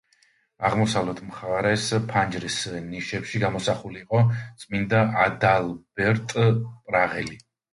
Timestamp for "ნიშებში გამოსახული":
2.87-4.01